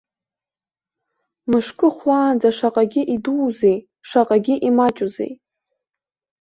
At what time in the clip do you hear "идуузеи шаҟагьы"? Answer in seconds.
3.15-4.55